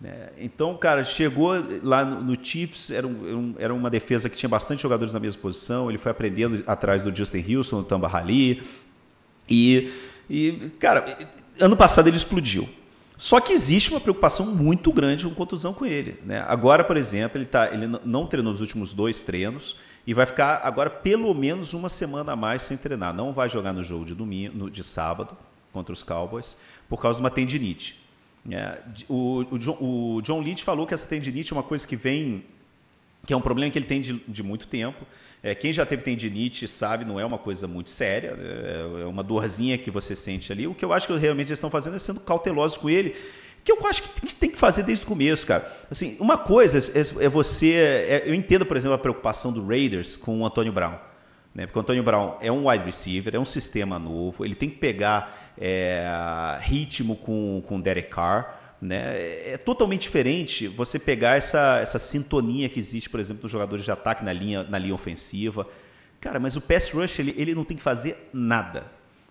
[0.00, 0.30] Né?
[0.38, 4.82] Então, cara, chegou lá no, no Chiefs, era, um, era uma defesa que tinha bastante
[4.82, 8.62] jogadores na mesma posição, ele foi aprendendo atrás do Justin Houston, do Tamba Hali,
[9.48, 9.92] e,
[10.28, 11.28] e, cara,
[11.60, 12.68] ano passado ele explodiu.
[13.16, 16.18] Só que existe uma preocupação muito grande com contusão com ele.
[16.24, 16.44] Né?
[16.48, 20.60] Agora, por exemplo, ele, tá, ele não treinou os últimos dois treinos e vai ficar
[20.64, 23.14] agora pelo menos uma semana a mais sem treinar.
[23.14, 25.36] Não vai jogar no jogo de domingo, no, de sábado
[25.72, 26.56] contra os Cowboys
[26.88, 28.02] por causa de uma tendinite.
[28.50, 31.96] É, o, o, John, o John Leach falou que essa tendinite é uma coisa que
[31.96, 32.44] vem
[33.26, 35.06] que é um problema que ele tem de, de muito tempo.
[35.42, 39.22] É, quem já teve tendinite sabe, não é uma coisa muito séria, é, é uma
[39.22, 40.66] dorzinha que você sente ali.
[40.66, 43.14] O que eu acho que realmente eles estão fazendo é sendo cautelosos com ele,
[43.62, 45.70] que eu acho que tem que fazer desde o começo, cara.
[45.90, 47.72] Assim, uma coisa é, é você.
[47.72, 50.98] É, eu entendo, por exemplo, a preocupação do Raiders com o Antônio Brown.
[51.54, 51.66] Né?
[51.66, 54.76] Porque o Antônio Brown é um wide receiver, é um sistema novo, ele tem que
[54.76, 58.63] pegar é, ritmo com o Derek Carr.
[58.80, 59.52] Né?
[59.52, 63.90] É totalmente diferente você pegar essa, essa sintonia que existe, por exemplo, nos jogadores de
[63.90, 65.66] ataque na linha, na linha ofensiva.
[66.20, 68.84] Cara, mas o pass rush ele, ele não tem que fazer nada.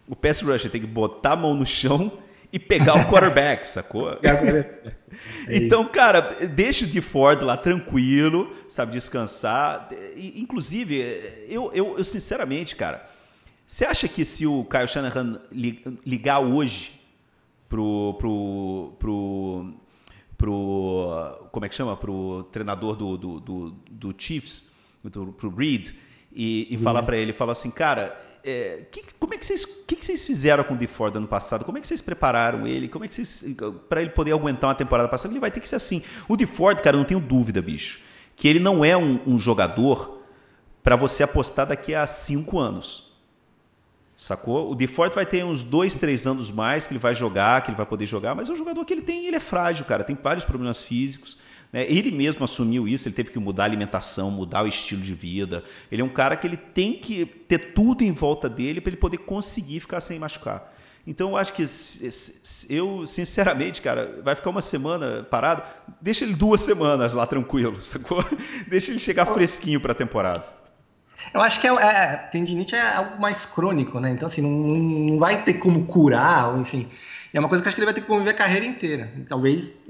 [0.08, 2.20] O pass rush tem que botar a mão no chão
[2.52, 4.12] e pegar o quarterback, sacou?
[4.22, 4.94] É
[5.50, 9.90] então, cara, deixa o de Ford lá tranquilo, sabe, descansar.
[10.16, 11.00] Inclusive,
[11.50, 13.08] eu, eu, eu sinceramente, cara,
[13.66, 15.42] você acha que se o Kyle Shanahan
[16.06, 17.03] ligar hoje
[17.74, 19.74] pro, pro, pro,
[20.38, 24.72] pro como é que chama, pro treinador do, do, do, do Chiefs,
[25.12, 25.90] pro, pro Reed,
[26.32, 29.96] e, e falar para ele, falar assim, cara, é, que, como é que vocês, que,
[29.96, 31.66] que vocês fizeram com o DeFord ano passado?
[31.66, 32.88] Como é que vocês prepararam ele?
[32.88, 33.44] Como é que vocês
[33.90, 35.34] para ele poder aguentar uma temporada passada?
[35.34, 36.04] Ele vai ter que ser assim.
[36.28, 38.02] O DeFord, cara, eu não tenho dúvida, bicho,
[38.36, 40.22] que ele não é um, um jogador
[40.84, 43.12] para você apostar daqui a cinco anos.
[44.15, 44.71] Sacou?
[44.71, 47.78] O DeFord vai ter uns dois, três anos mais que ele vai jogar, que ele
[47.78, 50.17] vai poder jogar, mas é um jogador que ele tem, ele é frágil, cara, tem
[50.21, 51.38] vários problemas físicos.
[51.71, 51.86] Né?
[51.89, 55.63] Ele mesmo assumiu isso, ele teve que mudar a alimentação, mudar o estilo de vida.
[55.91, 58.97] Ele é um cara que ele tem que ter tudo em volta dele para ele
[58.97, 60.71] poder conseguir ficar sem machucar.
[61.06, 61.65] Então eu acho que
[62.69, 65.63] eu, sinceramente, cara, vai ficar uma semana parado,
[65.99, 68.23] deixa ele duas semanas lá tranquilo, sacou?
[68.67, 70.62] Deixa ele chegar fresquinho para a temporada.
[71.34, 74.10] Eu acho que é, é, tendinite é algo mais crônico, né?
[74.10, 76.88] Então, assim, não, não vai ter como curar, ou enfim.
[77.34, 79.12] É uma coisa que acho que ele vai ter que conviver a carreira inteira.
[79.28, 79.84] Talvez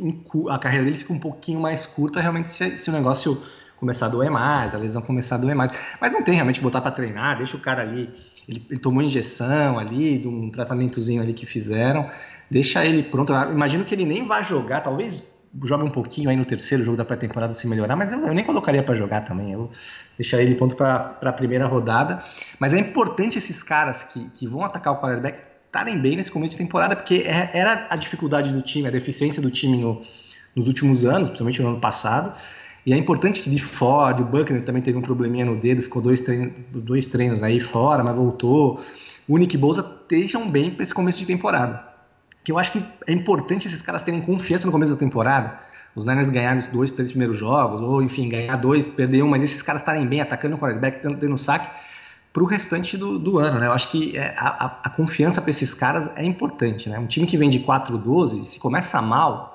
[0.50, 3.42] a carreira dele fique um pouquinho mais curta, realmente, se, se o negócio
[3.78, 5.78] começar a doer mais, a lesão começar a doer mais.
[6.00, 8.10] Mas não tem realmente que botar para treinar, deixa o cara ali.
[8.48, 12.10] Ele, ele, tomou injeção ali, de um tratamentozinho ali que fizeram,
[12.50, 13.34] deixa ele pronto.
[13.34, 15.33] Eu imagino que ele nem vai jogar, talvez
[15.64, 18.44] jogue um pouquinho aí no terceiro jogo da pré-temporada se melhorar, mas eu, eu nem
[18.44, 19.52] colocaria para jogar também.
[19.52, 19.70] Eu
[20.18, 22.24] deixaria ele pronto para a primeira rodada.
[22.60, 26.52] Mas é importante esses caras que, que vão atacar o quarterback estarem bem nesse começo
[26.52, 30.02] de temporada, porque é, era a dificuldade do time, a deficiência do time no,
[30.56, 32.38] nos últimos anos, principalmente no ano passado.
[32.86, 36.02] E é importante que de Ford, o Buckner também teve um probleminha no dedo, ficou
[36.02, 38.80] dois treinos, dois treinos aí fora, mas voltou.
[39.28, 41.93] O Nick Bosa estejam bem para esse começo de temporada.
[42.44, 45.60] Que eu acho que é importante esses caras terem confiança no começo da temporada.
[45.96, 49.44] Os Niners ganharem os dois, três primeiros jogos, ou enfim, ganhar dois, perder um, mas
[49.44, 51.70] esses caras estarem bem, atacando o quarterback, tendo saque
[52.34, 53.68] para o restante do, do, ano, né?
[53.68, 56.98] Eu acho que é, a, a confiança para esses caras é importante, né?
[56.98, 59.54] Um time que vem de 4-12, se começa mal,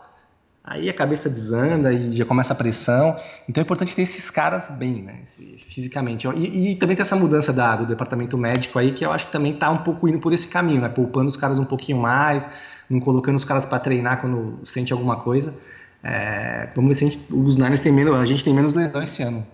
[0.63, 3.17] aí a cabeça desanda e já começa a pressão.
[3.49, 5.23] Então é importante ter esses caras bem, né?
[5.25, 6.29] Fisicamente.
[6.29, 9.33] E, e também tem essa mudança da, do departamento médico aí, que eu acho que
[9.33, 10.89] também está um pouco indo por esse caminho, né?
[10.89, 12.49] Poupando os caras um pouquinho mais,
[12.89, 15.55] não colocando os caras para treinar quando sente alguma coisa.
[16.03, 19.03] É, vamos ver se a gente, os Niners tem menos, a gente tem menos lesão
[19.03, 19.47] esse ano.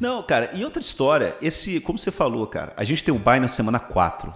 [0.00, 3.38] Não, cara, e outra história, esse, como você falou, cara, a gente tem o bye
[3.38, 4.32] na semana 4.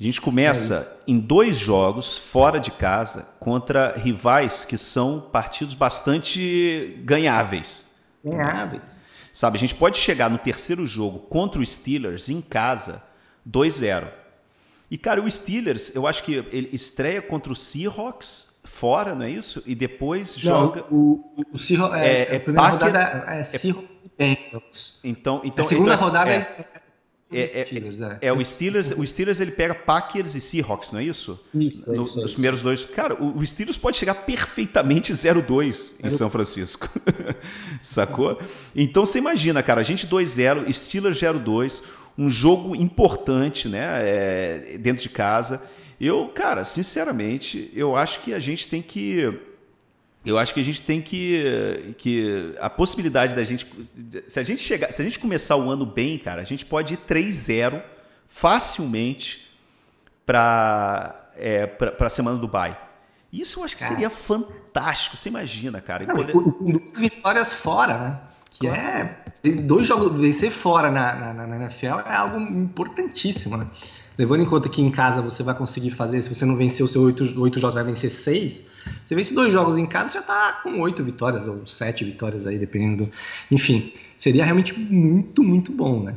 [0.00, 5.74] A gente começa é em dois jogos fora de casa contra rivais que são partidos
[5.74, 7.90] bastante ganháveis.
[8.24, 9.04] Ganháveis.
[9.32, 13.02] Sabe, a gente pode chegar no terceiro jogo contra o Steelers em casa
[13.48, 14.08] 2-0.
[14.90, 19.30] E, cara, o Steelers, eu acho que ele estreia contra o Seahawks fora, não é
[19.30, 19.62] isso?
[19.66, 20.84] E depois não, joga.
[20.90, 23.98] O, o Seahawks é, é, é, a primeira Packer, rodada é, é Seahawks
[25.04, 26.66] então, então, a segunda então, rodada é,
[27.30, 28.18] é, é, Steelers, é.
[28.22, 31.38] é, o Steelers, o Steelers ele pega Packers e Seahawks, não é isso?
[31.54, 32.84] Isso, no, isso, Nos primeiros dois.
[32.84, 36.88] Cara, o, o Steelers pode chegar perfeitamente 0-2 em São Francisco.
[37.80, 38.40] Sacou?
[38.74, 41.82] Então você imagina, cara, a gente 2-0, Steelers 0-2,
[42.18, 44.00] um jogo importante, né?
[44.02, 45.62] É, dentro de casa.
[46.00, 49.40] Eu, cara, sinceramente, eu acho que a gente tem que
[50.26, 53.66] eu acho que a gente tem que, que a possibilidade da gente
[54.26, 56.94] se a gente chegar, se a gente começar o ano bem, cara, a gente pode
[56.94, 57.82] ir 3-0
[58.26, 59.48] facilmente
[60.26, 62.76] para é, para a semana do bye.
[63.32, 63.94] Isso eu acho que cara.
[63.94, 66.04] seria fantástico, você imagina, cara.
[66.04, 66.32] Não, poder...
[66.32, 68.20] Com duas vitórias fora, né?
[68.50, 69.16] Que é
[69.62, 73.66] dois jogos vencer fora na, na, na NFL é algo importantíssimo, né?
[74.18, 76.90] levando em conta que em casa você vai conseguir fazer, se você não vencer os
[76.90, 78.66] seus oito, oito jogos, vai vencer seis,
[79.04, 82.58] você vence dois jogos em casa, já tá com oito vitórias, ou sete vitórias aí,
[82.58, 83.10] dependendo do...
[83.48, 86.16] Enfim, seria realmente muito, muito bom, né?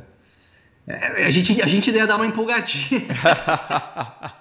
[0.87, 3.01] É, a, gente, a gente ia dar uma empolgadinha.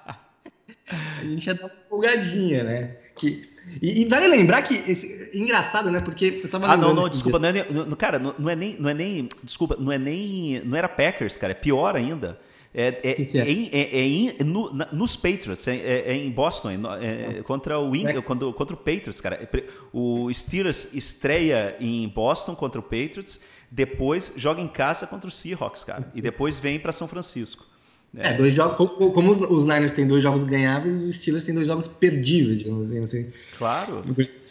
[1.21, 2.97] a gente ia dar uma empolgadinha, né?
[3.17, 3.49] Que,
[3.81, 6.01] e, e, vale lembrar que esse, engraçado, né?
[6.01, 8.57] Porque eu tava Ah, não, não, desculpa, não é nem, não, cara, não, não, é
[8.57, 12.39] nem, não é nem, desculpa, não é nem, não era Packers, cara, é pior ainda.
[12.73, 13.51] É, é, que que é?
[13.51, 17.79] Em, é, é em, no, na, nos Patriots, é, é, é em Boston, é, contra
[17.79, 19.49] o Wing, quando, contra o Patriots, cara.
[19.93, 25.85] O Steelers estreia em Boston contra o Patriots, depois joga em casa contra o Seahawks,
[25.85, 27.70] cara, e depois vem para São Francisco.
[28.17, 28.77] É, dois jogos.
[28.77, 32.59] Como, como os, os, Niners têm dois jogos ganháveis, os Steelers têm dois jogos perdíveis,
[32.59, 33.29] digamos assim.
[33.57, 34.03] Claro.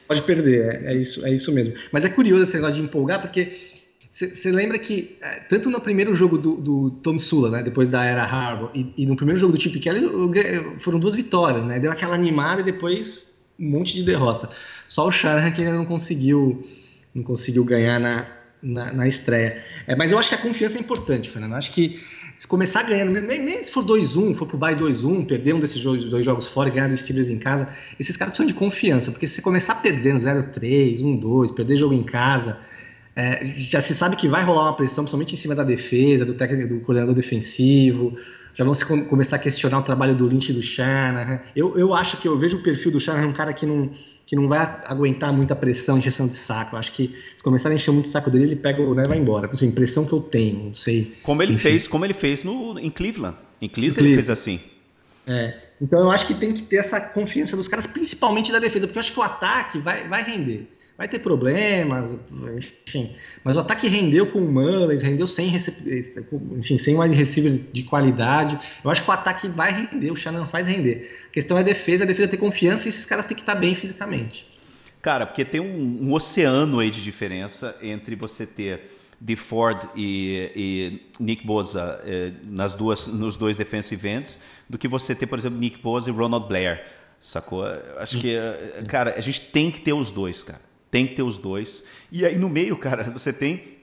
[0.07, 1.75] Pode perder, é, isso, é isso mesmo.
[1.91, 3.51] Mas é curioso esse negócio de empolgar, porque
[4.11, 8.03] você lembra que, é, tanto no primeiro jogo do, do Tom Sula, né, depois da
[8.03, 10.01] era Harbaugh, e, e, no primeiro jogo do Chip Kelly,
[10.79, 11.79] foram duas vitórias, né?
[11.79, 14.49] Deu aquela animada e depois um monte de derrota.
[14.87, 16.67] Só o Shanahan que ainda não conseguiu,
[17.13, 18.25] não conseguiu ganhar na,
[18.63, 19.63] na, na estreia.
[19.85, 21.51] É, mas eu acho que a confiança é importante, Fernando.
[21.51, 21.99] Eu acho que
[22.39, 25.77] se começar ganhando, nem, nem se for 2-1, for pro bye 2-1, perder um desses
[25.77, 27.67] jogos, dois jogos fora e ganhar dos Steelers em casa,
[27.99, 32.01] esses caras precisam de confiança, porque se você começar perdendo 0-3, 1-2, perder jogo em
[32.01, 32.57] casa
[33.13, 36.33] é, já se sabe que vai rolar uma pressão, principalmente em cima da defesa, do
[36.33, 38.15] técnico, do coordenador defensivo.
[38.55, 41.39] Já vão se começar a questionar o trabalho do Lynch e do Shanahan.
[41.55, 43.89] Eu, eu acho que eu vejo o perfil do Shanahan um cara que não,
[44.25, 46.75] que não vai aguentar muita pressão, injeção de saco.
[46.75, 49.03] Eu acho que se começar a encher muito o saco dele, ele pega o né,
[49.07, 49.49] vai embora.
[49.49, 51.13] A impressão que eu tenho, não sei.
[51.23, 51.61] Como ele Enfim.
[51.61, 53.37] fez, como ele fez no, em Cleveland.
[53.61, 54.07] Em Cleveland, Cleveland.
[54.07, 54.59] ele fez assim.
[55.27, 55.57] É.
[55.81, 58.97] Então eu acho que tem que ter essa confiança dos caras, principalmente da defesa, porque
[58.97, 60.67] eu acho que o ataque vai, vai render
[60.99, 62.13] vai ter problemas,
[62.57, 63.13] enfim.
[63.41, 65.49] Mas o ataque rendeu com o Mullins, rendeu sem,
[66.57, 68.59] enfim, sem um receiver de qualidade.
[68.83, 71.09] Eu acho que o ataque vai render, o Shannon faz render.
[71.29, 73.55] A questão é a defesa, a defesa ter confiança e esses caras têm que estar
[73.55, 74.45] bem fisicamente.
[75.01, 78.81] Cara, porque tem um, um oceano aí de diferença entre você ter
[79.21, 84.37] de Ford e, e, Nick Bosa eh, nas duas, nos dois defensive ends,
[84.69, 86.85] do que você ter, por exemplo, Nick Bosa e Ronald Blair,
[87.21, 87.63] sacou?
[87.97, 90.68] Acho que, eh, cara, a gente tem que ter os dois, cara.
[90.91, 91.83] Tem que ter os dois.
[92.11, 93.79] E aí no meio, cara, você tem.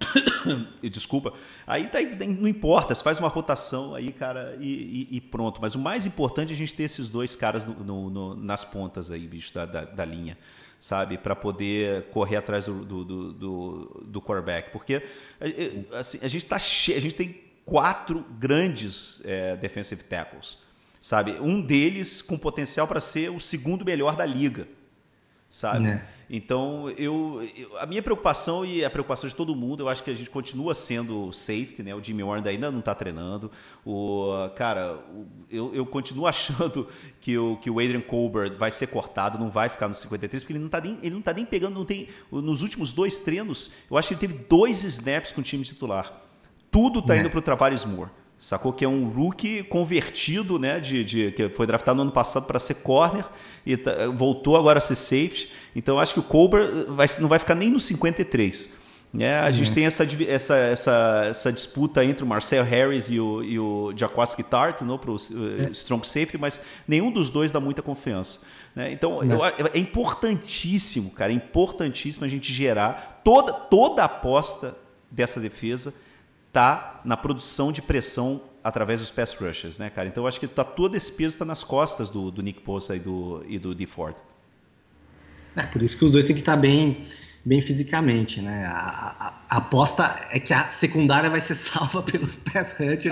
[0.82, 1.32] Desculpa.
[1.66, 5.60] Aí tá, não importa, você faz uma rotação aí, cara, e, e, e, pronto.
[5.60, 8.64] Mas o mais importante é a gente ter esses dois caras no, no, no, nas
[8.64, 10.36] pontas aí, bicho, da, da, da linha,
[10.80, 11.16] sabe?
[11.16, 14.70] Para poder correr atrás do, do, do, do quarterback.
[14.70, 15.02] Porque
[15.92, 20.58] assim, a gente tá cheio, a gente tem quatro grandes é, defensive tackles,
[21.00, 21.32] sabe?
[21.40, 24.66] Um deles com potencial para ser o segundo melhor da liga,
[25.52, 25.86] sabe?
[25.86, 26.02] É.
[26.30, 30.10] Então, eu, eu, a minha preocupação e a preocupação de todo mundo, eu acho que
[30.10, 31.94] a gente continua sendo safety, né?
[31.94, 33.50] O Jimmy Warren ainda não está treinando.
[33.84, 34.98] O, cara,
[35.50, 36.88] eu, eu continuo achando
[37.20, 40.54] que o, que o Adrian Colbert vai ser cortado, não vai ficar no 53, porque
[40.54, 42.08] ele não está nem, ele não tá nem pegando, não tem.
[42.30, 46.18] Nos últimos dois treinos, eu acho que ele teve dois snaps com o time titular.
[46.70, 47.20] Tudo está é.
[47.20, 48.10] indo para o Travares Moore.
[48.42, 50.80] Sacou que é um rookie convertido, né?
[50.80, 53.24] De, de que foi draftado no ano passado para ser corner
[53.64, 55.48] e tá, voltou agora a ser safety.
[55.76, 58.72] Então acho que o Colbert vai, não vai ficar nem no 53.
[59.14, 59.38] Né?
[59.38, 59.52] A uhum.
[59.52, 63.92] gente tem essa, essa, essa, essa disputa entre o Marcel Harris e o, e o
[63.96, 65.70] Jaquaski Tart para o é.
[65.70, 68.40] strong safety, mas nenhum dos dois dá muita confiança.
[68.74, 68.90] Né?
[68.90, 74.76] Então eu, é importantíssimo, cara, é importantíssimo a gente gerar toda, toda a aposta
[75.08, 75.94] dessa defesa
[76.52, 80.08] tá na produção de pressão através dos pass rushers, né, cara?
[80.08, 82.94] Então eu acho que tá todo esse peso está nas costas do, do Nick Bosa
[82.94, 84.16] e do, e do DeFord.
[85.56, 87.02] É, por isso que os dois têm que estar tá bem,
[87.44, 88.64] bem fisicamente, né?
[88.66, 88.72] A,
[89.18, 93.06] a, a, aposta é que a secundária vai ser salva pelos pass rushers.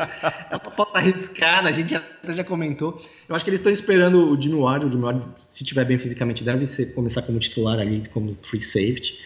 [0.50, 3.02] é uma aposta arriscada, a gente já, já comentou.
[3.28, 4.86] Eu acho que eles estão esperando o Jimmy Ward.
[4.86, 8.60] O Jimmy Ward, se tiver bem fisicamente, deve ser, começar como titular ali, como free
[8.60, 9.18] safety.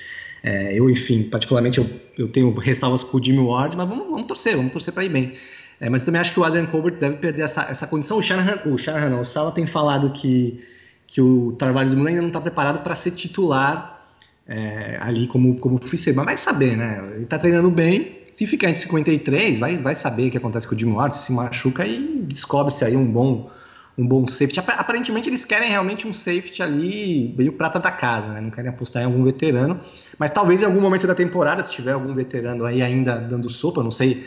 [0.45, 4.27] É, eu, enfim, particularmente eu, eu tenho ressalvas com o Jimmy Ward, mas vamos, vamos
[4.27, 5.33] torcer, vamos torcer para ir bem.
[5.81, 8.19] É, mas eu também acho que o Adrian Colbert deve perder essa, essa condição.
[8.19, 10.63] O Shanahan, o Shanahan não, o Sala tem falado que,
[11.07, 14.07] que o Tarvares Moon ainda não está preparado para ser titular
[14.47, 17.03] é, ali como, como free mas vai saber, né?
[17.15, 20.75] Ele está treinando bem, se ficar entre 53, vai, vai saber o que acontece com
[20.75, 23.51] o Jimmy Ward, se machuca e descobre-se aí um bom
[23.97, 24.61] um bom safety.
[24.61, 28.41] Aparentemente eles querem realmente um safety ali, meio prata da casa, né?
[28.41, 29.81] Não querem apostar em algum veterano.
[30.19, 33.83] Mas talvez em algum momento da temporada, se tiver algum veterano aí ainda dando sopa,
[33.83, 34.27] não sei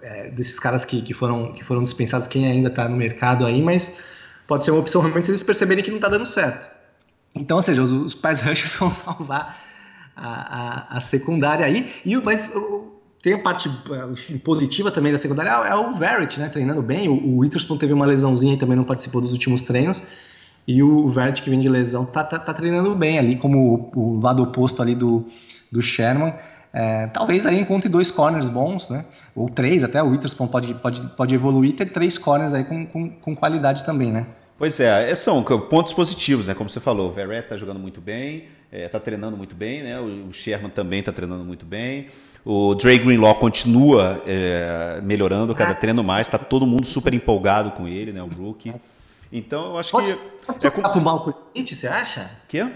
[0.00, 3.60] é, desses caras que, que, foram, que foram dispensados, quem ainda está no mercado aí,
[3.60, 4.00] mas
[4.46, 6.68] pode ser uma opção realmente se eles perceberem que não está dando certo.
[7.34, 9.60] Então, ou seja, os, os pais rushers vão salvar
[10.14, 11.92] a, a, a secundária aí.
[12.04, 12.52] E, mas
[13.22, 13.70] tem a parte
[14.10, 17.08] enfim, positiva também da secundária, é o Verrett, né, treinando bem.
[17.08, 20.02] O, o Witherspoon teve uma lesãozinha e também não participou dos últimos treinos.
[20.66, 24.16] E o Verrett, que vem de lesão, tá, tá, tá treinando bem ali, como o,
[24.16, 25.24] o, lado oposto ali do,
[25.70, 26.34] do Sherman.
[26.72, 29.04] É, talvez aí encontre dois corners bons, né?
[29.36, 30.02] Ou três até.
[30.02, 34.10] O Witherspoon pode, pode, pode evoluir ter três corners aí com, com, com qualidade também,
[34.10, 34.26] né?
[34.58, 36.54] Pois é, é são pontos positivos, né?
[36.54, 40.00] Como você falou, o Verrett tá jogando muito bem, é, tá treinando muito bem, né?
[40.00, 42.06] O, Sherman também tá treinando muito bem.
[42.44, 47.86] O Dre Greenlaw continua é, melhorando cada treino mais, está todo mundo super empolgado com
[47.86, 48.22] ele, né?
[48.22, 48.74] O Brook.
[49.30, 50.22] Então eu acho pode, que.
[50.44, 50.92] Pode é sobrar com...
[50.92, 52.30] pro Malcolm Smith, você acha?
[52.48, 52.68] Quê?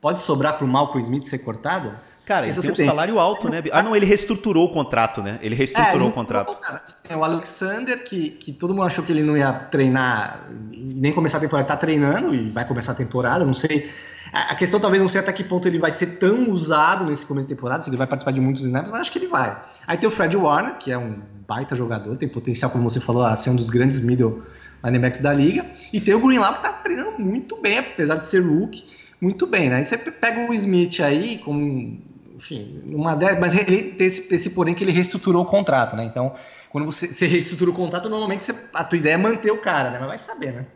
[0.00, 1.94] Pode sobrar pro Malcolm Smith ser cortado?
[2.30, 2.86] Cara, ele tem um tem.
[2.86, 3.60] salário alto, né?
[3.72, 5.40] Ah, não, ele reestruturou o contrato, né?
[5.42, 6.56] Ele reestruturou é, o contrato.
[7.02, 11.38] Tem o Alexander, que, que todo mundo achou que ele não ia treinar, nem começar
[11.38, 13.90] a temporada, tá treinando e vai começar a temporada, não sei.
[14.32, 17.48] A questão talvez não sei até que ponto ele vai ser tão usado nesse começo
[17.48, 19.60] de temporada, se ele vai participar de muitos snaps, mas acho que ele vai.
[19.84, 21.16] Aí tem o Fred Warner, que é um
[21.48, 24.44] baita jogador, tem potencial, como você falou, a ser um dos grandes middle
[24.84, 25.66] linebacks da liga.
[25.92, 28.84] E tem o Greenlaw, que tá treinando muito bem, apesar de ser rookie,
[29.20, 29.78] muito bem, né?
[29.78, 32.08] Aí você pega o Smith aí, como
[32.40, 36.04] enfim, uma mas ele tem esse, esse porém que ele reestruturou o contrato, né?
[36.04, 36.34] Então,
[36.70, 39.90] quando você, você reestrutura o contrato, normalmente você, a tua ideia é manter o cara,
[39.90, 39.98] né?
[39.98, 40.66] Mas vai saber, né?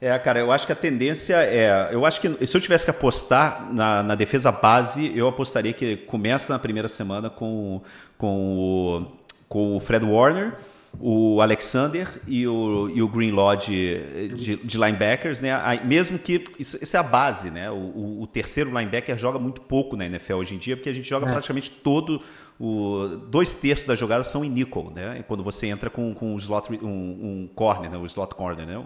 [0.00, 1.88] É, cara, eu acho que a tendência é.
[1.90, 5.96] Eu acho que se eu tivesse que apostar na, na defesa base, eu apostaria que
[5.96, 7.82] começa na primeira semana com,
[8.16, 9.06] com, o,
[9.48, 10.54] com o Fred Warner
[10.98, 15.50] o Alexander e o, e o Greenlaw de, de, de linebackers, né?
[15.84, 17.70] Mesmo que isso, isso, é a base, né?
[17.70, 21.08] O, o, terceiro linebacker joga muito pouco na NFL hoje em dia, porque a gente
[21.08, 21.30] joga é.
[21.30, 22.20] praticamente todo
[22.58, 25.24] o dois terços das jogadas são em nickel, né?
[25.28, 27.96] Quando você entra com, com um slot, um, um corner, né?
[27.96, 28.82] o slot corner, né?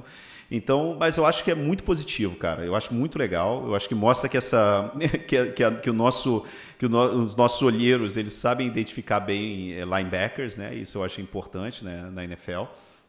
[0.54, 2.62] Então, mas eu acho que é muito positivo, cara.
[2.62, 3.66] Eu acho muito legal.
[3.66, 4.92] Eu acho que mostra que essa
[5.26, 6.44] que, que, que o nosso
[6.78, 10.74] que o no, os nossos olheiros eles sabem identificar bem eh, linebackers, né?
[10.74, 12.10] Isso eu acho importante, né?
[12.12, 12.64] Na NFL.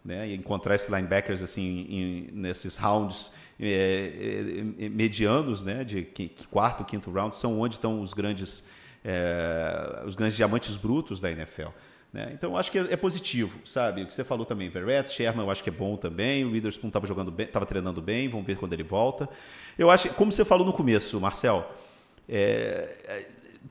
[0.05, 6.05] Né, e encontrar esses linebackers assim em, nesses rounds é, é, medianos, né, de
[6.51, 8.67] quarto, quinto round, são onde estão os grandes
[9.01, 11.69] é, os grandes diamantes brutos da NFL.
[12.13, 12.31] Né?
[12.31, 14.03] Então, eu acho que é, é, positivo, sabe?
[14.03, 16.45] O que você falou também, Verrett, Sherman, eu acho que é bom também.
[16.45, 18.29] O Witherspoon estava jogando bem, estava treinando bem.
[18.29, 19.27] Vamos ver quando ele volta.
[19.79, 21.67] Eu acho, como você falou no começo, Marcel,
[22.29, 23.25] é, é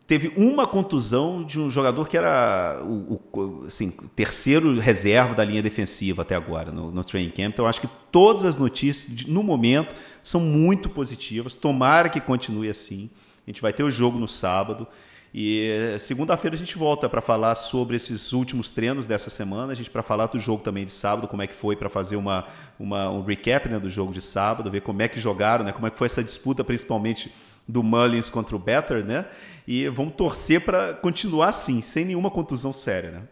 [0.06, 5.62] teve uma contusão de um jogador que era o, o assim, terceiro reserva da linha
[5.62, 7.52] defensiva até agora no, no training camp.
[7.52, 11.54] Então, acho que todas as notícias no momento são muito positivas.
[11.54, 13.08] Tomara que continue assim.
[13.46, 14.86] A gente vai ter o jogo no sábado.
[15.34, 19.90] E segunda-feira a gente volta para falar sobre esses últimos treinos dessa semana, a gente
[19.90, 22.46] para falar do jogo também de sábado, como é que foi para fazer uma,
[22.78, 25.86] uma, um recap né, do jogo de sábado, ver como é que jogaram, né, como
[25.86, 27.32] é que foi essa disputa, principalmente
[27.66, 29.24] do Mullins contra o Better, né?
[29.66, 33.22] E vamos torcer para continuar assim, sem nenhuma contusão séria, né?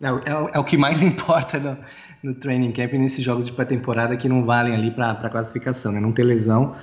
[0.00, 1.78] É, é, é, o que mais importa no,
[2.22, 6.00] no training camp nesses jogos de pré-temporada que não valem ali para a classificação, né?
[6.00, 6.74] Não ter lesão.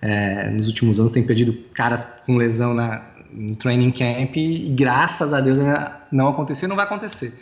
[0.00, 5.32] É, nos últimos anos tem perdido caras com lesão na, no training camp e graças
[5.32, 7.34] a Deus ainda não aconteceu não vai acontecer.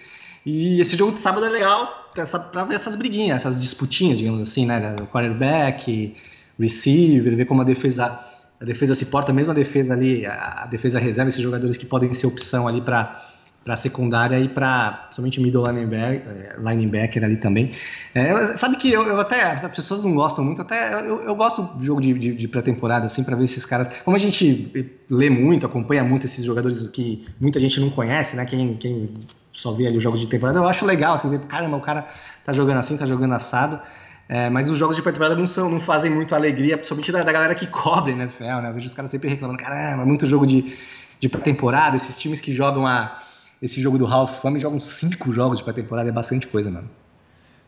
[0.45, 2.09] E esse jogo de sábado é legal
[2.51, 4.97] para ver essas briguinhas, essas disputinhas, digamos assim, né?
[5.13, 6.15] Quarterback,
[6.59, 8.19] receiver, ver como a defesa,
[8.61, 12.13] a defesa se porta, mesmo a defesa ali, a defesa reserva, esses jogadores que podem
[12.13, 13.30] ser opção ali para
[13.65, 17.71] para secundária e para somente middle linebacker, eh, linebacker ali também.
[18.15, 21.79] É, sabe que eu, eu, até, as pessoas não gostam muito, até eu, eu gosto
[21.79, 23.89] de jogo de, de, de pré-temporada, assim, para ver esses caras.
[24.03, 28.47] Como a gente lê muito, acompanha muito esses jogadores que muita gente não conhece, né?
[28.47, 29.13] Quem, quem
[29.53, 32.07] só vê ali os jogos de temporada, eu acho legal, assim, ver, caramba, o cara
[32.45, 33.79] tá jogando assim, tá jogando assado.
[34.27, 37.33] É, mas os jogos de pré-temporada não, são, não fazem muito alegria, principalmente da, da
[37.33, 38.69] galera que cobre, né, né?
[38.69, 40.73] Eu vejo os caras sempre reclamando, caramba, muito jogo de,
[41.19, 43.21] de pré-temporada, esses times que jogam a
[43.61, 46.89] esse jogo do Hall of Fame jogam cinco jogos de pré-temporada, é bastante coisa, mano.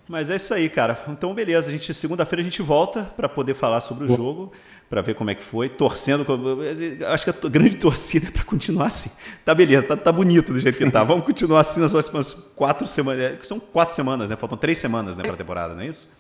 [0.09, 0.98] Mas é isso aí, cara.
[1.09, 1.68] Então, beleza.
[1.68, 4.16] A gente segunda-feira a gente volta para poder falar sobre o Boa.
[4.16, 4.52] jogo,
[4.90, 6.26] para ver como é que foi, torcendo.
[7.07, 9.11] Acho que a grande torcida é para continuar assim.
[9.44, 11.05] Tá beleza, tá, tá, bonito do jeito que tá.
[11.05, 13.22] Vamos continuar assim nas próximas quatro semanas.
[13.22, 14.37] É, são quatro semanas, né?
[14.37, 16.11] Faltam três semanas, né, para a temporada, não é isso?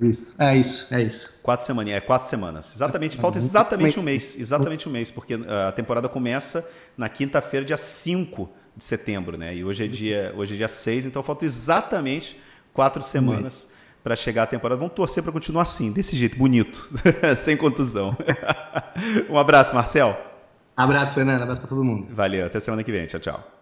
[0.00, 1.40] Isso, é isso, é isso.
[1.42, 2.74] Quatro semanas, é quatro semanas.
[2.74, 6.66] Exatamente, falta exatamente um mês, exatamente um mês, porque a temporada começa
[6.96, 8.48] na quinta-feira, dia 5
[8.80, 9.54] de setembro, né?
[9.54, 12.36] E hoje é dia, hoje é dia 6, então faltam exatamente
[12.72, 13.70] quatro semanas
[14.02, 14.78] para chegar a temporada.
[14.78, 16.90] Vamos torcer para continuar assim, desse jeito, bonito,
[17.36, 18.14] sem contusão.
[19.28, 20.18] um abraço, Marcel.
[20.74, 21.42] Abraço, Fernando.
[21.42, 22.08] Abraço para todo mundo.
[22.10, 23.06] Valeu, até semana que vem.
[23.06, 23.59] Tchau, tchau.